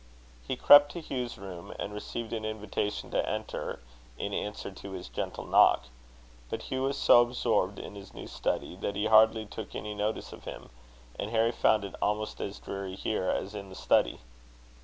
He 0.47 0.55
crept 0.55 0.91
to 0.93 0.99
Hugh's 1.01 1.37
room, 1.37 1.75
and 1.77 1.93
received 1.93 2.33
an 2.33 2.43
invitation 2.43 3.11
to 3.11 3.29
enter, 3.29 3.79
in 4.17 4.33
answer 4.33 4.71
to 4.71 4.91
his 4.93 5.07
gentle 5.09 5.45
knock; 5.45 5.89
but 6.49 6.63
Hugh 6.63 6.81
was 6.81 6.97
so 6.97 7.21
absorbed 7.21 7.77
in 7.77 7.93
his 7.93 8.11
new 8.11 8.25
study, 8.25 8.75
that 8.77 8.95
he 8.95 9.05
hardly 9.05 9.45
took 9.45 9.75
any 9.75 9.93
notice 9.93 10.33
of 10.33 10.45
him, 10.45 10.71
and 11.19 11.29
Harry 11.29 11.51
found 11.51 11.85
it 11.85 11.93
almost 12.01 12.41
as 12.41 12.57
dreary 12.57 12.95
here 12.95 13.29
as 13.29 13.53
in 13.53 13.69
the 13.69 13.75
study. 13.75 14.21